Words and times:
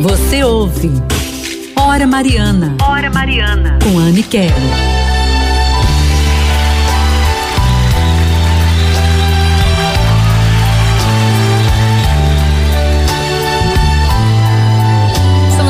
Você 0.00 0.44
ouve 0.44 0.92
Hora 1.74 2.06
Mariana. 2.06 2.76
Hora 2.80 3.10
Mariana. 3.10 3.78
Com 3.82 3.98
Anne 3.98 4.22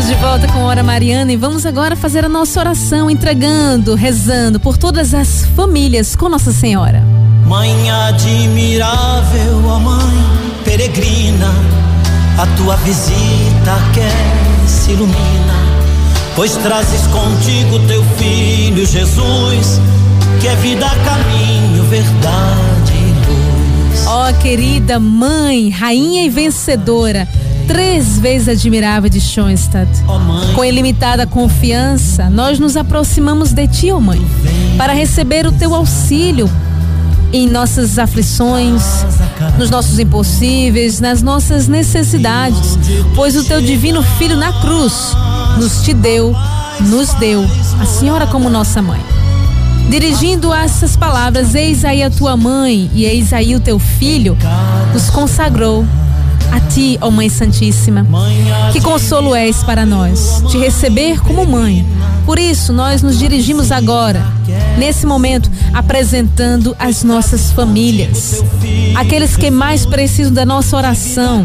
de 0.06 0.14
volta 0.14 0.46
com 0.48 0.60
Hora 0.60 0.82
Mariana 0.82 1.32
e 1.32 1.36
vamos 1.36 1.66
agora 1.66 1.95
fazer 1.96 2.24
a 2.24 2.29
nossa 2.29 2.60
oração, 2.60 3.10
entregando, 3.10 3.95
rezando 3.95 4.58
por 4.58 4.79
todas 4.79 5.12
as 5.12 5.45
famílias 5.56 6.16
com 6.16 6.29
Nossa 6.29 6.52
Senhora. 6.52 7.02
Mãe 7.46 7.90
admirável, 7.90 9.38
a 12.39 12.46
tua 12.57 12.77
visita 12.77 13.77
quer 13.93 14.68
se 14.68 14.93
ilumina, 14.93 15.55
pois 16.37 16.55
trazes 16.56 17.05
contigo 17.09 17.80
teu 17.88 18.05
filho 18.16 18.87
Jesus, 18.87 19.80
que 20.41 20.47
é 20.47 20.55
vida, 20.55 20.87
caminho, 21.05 21.83
verdade 21.84 22.92
e 22.92 23.92
luz. 23.92 24.06
Ó 24.06 24.33
querida 24.34 25.01
mãe, 25.01 25.69
rainha 25.70 26.24
e 26.24 26.28
vencedora, 26.28 27.27
três 27.66 28.20
vezes 28.20 28.48
admirável 28.48 29.11
de 29.11 29.20
Schoenstatt. 29.20 29.91
Mãe, 30.05 30.55
Com 30.55 30.64
ilimitada 30.64 31.27
confiança, 31.27 32.30
nós 32.30 32.61
nos 32.61 32.77
aproximamos 32.77 33.52
de 33.52 33.66
ti, 33.66 33.91
ó 33.91 33.98
mãe, 33.98 34.25
para 34.77 34.92
receber 34.92 35.45
o 35.45 35.50
teu 35.50 35.75
auxílio 35.75 36.48
em 37.33 37.48
nossas 37.48 37.98
aflições, 37.98 38.83
nos 39.59 39.70
nossos 39.70 39.98
impossíveis, 39.98 41.01
nas 41.01 41.23
nossas 41.23 41.69
necessidades, 41.69 42.78
pois 43.15 43.37
o 43.37 43.45
teu 43.45 43.61
divino 43.61 44.02
filho 44.02 44.37
na 44.37 44.52
cruz 44.61 45.16
nos 45.59 45.83
te 45.83 45.92
deu, 45.92 46.34
nos 46.80 47.12
deu 47.14 47.44
a 47.81 47.86
senhora 47.86 48.27
como 48.27 48.48
nossa 48.50 48.81
mãe. 48.81 49.00
Dirigindo 49.89 50.53
essas 50.53 50.97
palavras, 50.97 51.55
eis 51.55 51.84
aí 51.84 52.03
a 52.03 52.11
tua 52.11 52.36
mãe 52.36 52.91
e 52.92 53.05
eis 53.05 53.33
aí 53.33 53.55
o 53.55 53.61
teu 53.61 53.78
filho, 53.78 54.36
nos 54.92 55.09
consagrou 55.09 55.84
a 56.53 56.61
ti, 56.61 56.98
ó 57.00 57.11
Mãe 57.11 57.28
Santíssima. 57.28 58.06
Que 58.72 58.81
consolo 58.81 59.34
és 59.34 59.62
para 59.62 59.86
nós, 59.86 60.42
te 60.50 60.59
receber 60.59 61.20
como 61.20 61.47
mãe. 61.47 61.86
Por 62.25 62.39
isso, 62.39 62.72
nós 62.72 63.03
nos 63.03 63.19
dirigimos 63.19 63.72
agora, 63.72 64.22
nesse 64.79 65.05
momento, 65.05 65.51
apresentando 65.75 66.75
as 66.79 67.03
nossas 67.03 67.51
famílias, 67.51 68.43
aqueles 68.95 69.37
que 69.37 69.51
mais 69.51 69.84
precisam 69.84 70.33
da 70.33 70.47
nossa 70.47 70.77
oração, 70.77 71.45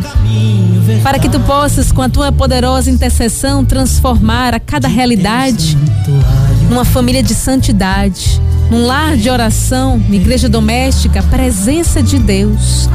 para 1.01 1.17
que 1.17 1.27
tu 1.27 1.39
possas, 1.39 1.91
com 1.91 2.01
a 2.01 2.09
tua 2.09 2.31
poderosa 2.31 2.91
intercessão, 2.91 3.65
transformar 3.65 4.53
a 4.53 4.59
cada 4.59 4.87
realidade. 4.87 5.77
Numa 6.69 6.85
família 6.85 7.23
de 7.23 7.33
santidade, 7.33 8.41
num 8.69 8.85
lar 8.85 9.17
de 9.17 9.29
oração, 9.29 9.95
uma 9.95 10.15
igreja 10.15 10.47
doméstica, 10.47 11.21
presença 11.23 12.01
de 12.01 12.19
Deus. 12.19 12.89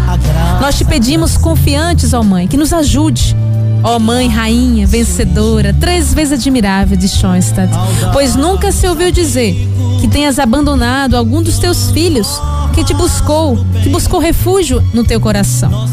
Nós 0.60 0.76
te 0.76 0.84
pedimos 0.84 1.36
confiantes, 1.36 2.12
ó 2.12 2.22
Mãe, 2.22 2.46
que 2.46 2.56
nos 2.56 2.72
ajude. 2.72 3.36
Ó 3.82 3.98
Mãe, 3.98 4.28
Rainha, 4.28 4.86
vencedora, 4.86 5.72
três 5.72 6.12
vezes 6.12 6.32
admirável 6.32 6.96
de 6.96 7.08
Schoenstatt, 7.08 7.72
pois 8.12 8.34
nunca 8.34 8.72
se 8.72 8.88
ouviu 8.88 9.12
dizer 9.12 9.68
que 9.98 10.08
tenhas 10.08 10.38
abandonado 10.38 11.16
algum 11.16 11.42
dos 11.42 11.58
teus 11.58 11.90
filhos 11.90 12.40
que 12.74 12.84
te 12.84 12.94
buscou, 12.94 13.58
que 13.82 13.88
buscou 13.88 14.20
refúgio 14.20 14.82
no 14.94 15.04
teu 15.04 15.20
coração. 15.20 15.88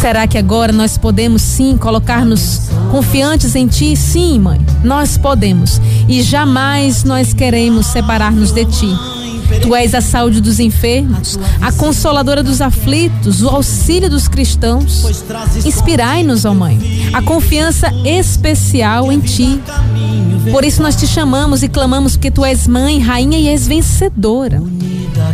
Será 0.00 0.26
que 0.26 0.38
agora 0.38 0.72
nós 0.72 0.96
podemos 0.96 1.42
sim 1.42 1.76
colocar-nos 1.76 2.70
confiantes 2.90 3.54
em 3.54 3.66
Ti? 3.66 3.94
Sim, 3.96 4.38
mãe, 4.38 4.60
nós 4.82 5.18
podemos. 5.18 5.80
E 6.08 6.22
jamais 6.22 7.04
nós 7.04 7.34
queremos 7.34 7.86
separar-nos 7.86 8.52
de 8.52 8.64
Ti. 8.64 9.19
Tu 9.62 9.74
és 9.74 9.94
a 9.94 10.00
saúde 10.00 10.40
dos 10.40 10.60
enfermos, 10.60 11.38
a 11.60 11.72
consoladora 11.72 12.42
dos 12.42 12.60
aflitos, 12.60 13.42
o 13.42 13.48
auxílio 13.48 14.08
dos 14.08 14.28
cristãos. 14.28 15.04
Inspirai-nos, 15.64 16.44
ó 16.44 16.54
Mãe, 16.54 17.10
a 17.12 17.22
confiança 17.22 17.92
especial 18.04 19.10
em 19.10 19.20
Ti. 19.20 19.60
Por 20.50 20.64
isso 20.64 20.82
nós 20.82 20.96
te 20.96 21.06
chamamos 21.06 21.62
e 21.62 21.68
clamamos 21.68 22.12
porque 22.12 22.30
Tu 22.30 22.44
és 22.44 22.66
mãe, 22.66 22.98
rainha 22.98 23.38
e 23.38 23.48
és 23.48 23.66
vencedora. 23.66 24.62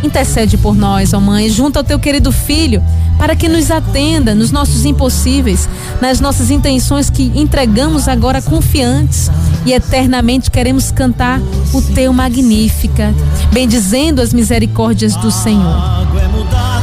Intercede 0.02 0.56
por 0.56 0.74
nós, 0.74 1.12
ó 1.12 1.20
Mãe, 1.20 1.48
junto 1.48 1.78
ao 1.78 1.84
Teu 1.84 1.98
querido 1.98 2.30
Filho, 2.30 2.82
para 3.18 3.34
que 3.34 3.48
nos 3.48 3.70
atenda 3.70 4.34
nos 4.34 4.50
nossos 4.50 4.84
impossíveis, 4.84 5.68
nas 6.00 6.20
nossas 6.20 6.50
intenções 6.50 7.08
que 7.10 7.32
entregamos 7.34 8.08
agora 8.08 8.42
confiantes 8.42 9.30
e 9.64 9.72
eternamente 9.72 10.50
queremos 10.50 10.90
cantar 10.90 11.40
o 11.72 11.82
Teu 11.82 12.12
Magnífica, 12.12 13.14
bendizendo 13.52 14.20
as 14.20 14.32
misericórdias 14.32 15.16
do 15.16 15.30
Senhor. 15.30 16.06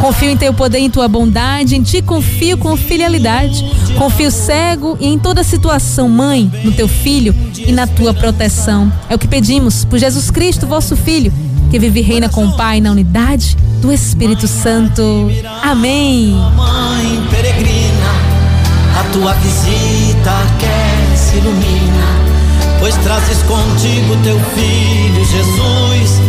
Confio 0.01 0.29
em 0.29 0.35
teu 0.35 0.53
poder 0.53 0.79
e 0.79 0.83
em 0.83 0.89
tua 0.89 1.07
bondade, 1.07 1.77
em 1.77 1.81
ti 1.81 2.01
confio 2.01 2.57
com 2.57 2.75
filialidade. 2.75 3.63
Confio 3.97 4.29
cego 4.29 4.97
e 4.99 5.07
em 5.07 5.17
toda 5.17 5.45
situação, 5.45 6.09
mãe, 6.09 6.51
no 6.61 6.73
teu 6.73 6.89
filho 6.89 7.33
e 7.55 7.71
na 7.71 7.87
tua 7.87 8.13
proteção. 8.13 8.91
É 9.09 9.15
o 9.15 9.19
que 9.19 9.29
pedimos 9.29 9.85
por 9.85 9.97
Jesus 9.97 10.29
Cristo, 10.29 10.67
vosso 10.67 10.97
filho, 10.97 11.31
que 11.73 11.79
vive 11.79 12.01
e 12.01 12.03
reina 12.03 12.29
com 12.29 12.45
o 12.45 12.51
Pai 12.51 12.79
na 12.79 12.91
unidade 12.91 13.57
do 13.81 13.91
Espírito 13.91 14.47
Santo. 14.47 15.27
Amém. 15.63 16.35
Mãe 16.55 17.27
peregrina, 17.31 18.11
a 18.99 19.03
tua 19.11 19.33
visita 19.33 20.33
quer 20.59 21.17
se 21.17 21.37
ilumina, 21.37 22.05
pois 22.79 22.95
trazes 22.97 23.39
contigo 23.47 24.15
teu 24.23 24.39
filho 24.39 25.25
Jesus, 25.25 26.21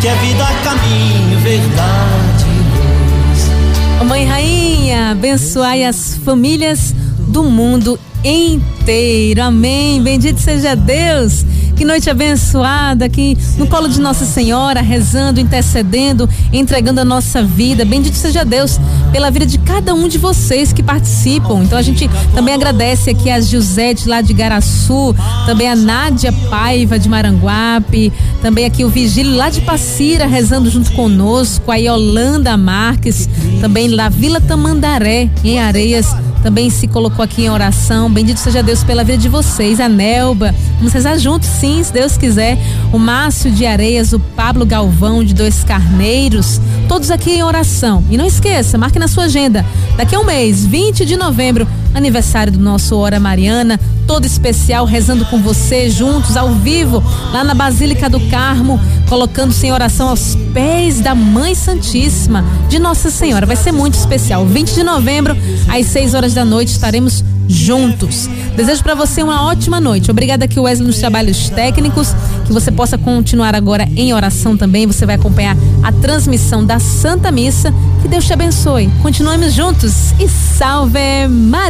que 0.00 0.08
é 0.08 0.14
vida, 0.14 0.46
caminho, 0.64 1.40
verdade 1.40 2.46
e 2.46 4.00
luz. 4.00 4.08
Mãe 4.08 4.24
Rainha, 4.24 5.10
abençoai 5.10 5.84
as 5.84 6.16
famílias 6.24 6.94
do 7.28 7.42
mundo 7.42 8.00
inteiro. 8.24 9.42
Amém. 9.42 10.00
Bendito 10.00 10.40
seja 10.40 10.74
Deus. 10.74 11.44
Que 11.76 11.84
noite 11.84 12.08
abençoada 12.08 13.04
aqui 13.04 13.36
no 13.58 13.66
colo 13.66 13.86
de 13.86 14.00
Nossa 14.00 14.24
Senhora, 14.24 14.80
rezando, 14.80 15.38
intercedendo, 15.38 16.26
entregando 16.50 17.02
a 17.02 17.04
nossa 17.04 17.42
vida. 17.42 17.84
Bendito 17.84 18.16
seja 18.16 18.46
Deus 18.46 18.80
pela 19.12 19.30
vida 19.30 19.44
de 19.44 19.58
cada 19.58 19.92
um 19.92 20.08
de 20.08 20.16
vocês 20.16 20.72
que 20.72 20.82
participam. 20.82 21.62
Então 21.62 21.78
a 21.78 21.82
gente 21.82 22.08
também 22.34 22.54
agradece 22.54 23.10
aqui 23.10 23.30
a 23.30 23.42
Jusete 23.42 24.08
lá 24.08 24.22
de 24.22 24.32
Garaçu, 24.32 25.14
também 25.44 25.68
a 25.68 25.76
Nádia 25.76 26.32
Paiva 26.48 26.98
de 26.98 27.10
Maranguape, 27.10 28.10
também 28.40 28.64
aqui 28.64 28.82
o 28.82 28.88
Vigílio 28.88 29.36
lá 29.36 29.50
de 29.50 29.60
Passira 29.60 30.26
rezando 30.26 30.70
junto 30.70 30.90
conosco, 30.92 31.70
a 31.70 31.76
Yolanda 31.76 32.56
Marques, 32.56 33.28
também 33.60 33.88
lá 33.88 34.08
Vila 34.08 34.40
Tamandaré, 34.40 35.28
em 35.44 35.60
Areias 35.60 36.06
também 36.46 36.70
se 36.70 36.86
colocou 36.86 37.24
aqui 37.24 37.42
em 37.42 37.50
oração. 37.50 38.08
Bendito 38.08 38.38
seja 38.38 38.62
Deus 38.62 38.84
pela 38.84 39.02
vida 39.02 39.18
de 39.18 39.28
vocês. 39.28 39.80
A 39.80 39.88
Nelba, 39.88 40.54
vamos 40.76 40.92
rezar 40.92 41.18
juntos, 41.18 41.48
sim, 41.48 41.82
se 41.82 41.92
Deus 41.92 42.16
quiser. 42.16 42.56
O 42.92 43.00
Márcio 43.00 43.50
de 43.50 43.66
Areias, 43.66 44.12
o 44.12 44.20
Pablo 44.20 44.64
Galvão 44.64 45.24
de 45.24 45.34
Dois 45.34 45.64
Carneiros, 45.64 46.60
todos 46.88 47.10
aqui 47.10 47.32
em 47.32 47.42
oração. 47.42 48.04
E 48.08 48.16
não 48.16 48.24
esqueça, 48.24 48.78
marque 48.78 48.96
na 48.96 49.08
sua 49.08 49.24
agenda. 49.24 49.66
Daqui 49.96 50.14
a 50.14 50.20
um 50.20 50.24
mês, 50.24 50.64
20 50.64 51.04
de 51.04 51.16
novembro, 51.16 51.66
aniversário 51.96 52.52
do 52.52 52.58
nosso 52.58 52.94
Hora 52.96 53.18
Mariana, 53.18 53.80
todo 54.06 54.26
especial, 54.26 54.84
rezando 54.84 55.24
com 55.24 55.40
você, 55.40 55.88
juntos, 55.88 56.36
ao 56.36 56.52
vivo, 56.54 57.02
lá 57.32 57.42
na 57.42 57.54
Basílica 57.54 58.08
do 58.10 58.20
Carmo, 58.28 58.78
colocando-se 59.08 59.66
em 59.66 59.72
oração 59.72 60.10
aos 60.10 60.36
pés 60.52 61.00
da 61.00 61.14
Mãe 61.14 61.54
Santíssima 61.54 62.44
de 62.68 62.78
Nossa 62.78 63.10
Senhora. 63.10 63.46
Vai 63.46 63.56
ser 63.56 63.72
muito 63.72 63.94
especial. 63.94 64.44
20 64.44 64.74
de 64.74 64.82
novembro, 64.82 65.34
às 65.68 65.86
6 65.86 66.12
horas 66.12 66.34
da 66.34 66.44
noite, 66.44 66.68
estaremos 66.68 67.24
juntos. 67.48 68.28
Desejo 68.56 68.82
para 68.82 68.94
você 68.94 69.22
uma 69.22 69.44
ótima 69.44 69.80
noite. 69.80 70.10
Obrigada 70.10 70.44
aqui, 70.44 70.58
Wesley, 70.58 70.86
nos 70.86 70.98
trabalhos 70.98 71.48
técnicos. 71.48 72.14
Que 72.44 72.52
você 72.52 72.70
possa 72.70 72.98
continuar 72.98 73.54
agora 73.54 73.88
em 73.96 74.12
oração 74.12 74.56
também. 74.56 74.86
Você 74.86 75.06
vai 75.06 75.14
acompanhar 75.14 75.56
a 75.82 75.92
transmissão 75.92 76.64
da 76.64 76.78
Santa 76.78 77.30
Missa. 77.30 77.72
Que 78.02 78.08
Deus 78.08 78.24
te 78.24 78.32
abençoe. 78.32 78.90
Continuemos 79.02 79.52
juntos 79.52 80.12
e 80.20 80.28
salve 80.28 81.28
Maria! 81.28 81.65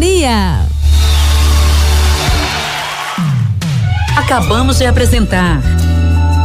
Acabamos 4.16 4.80
de 4.80 4.86
apresentar 4.86 5.60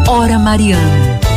Hora 0.08 0.38
Mariana. 0.38 1.31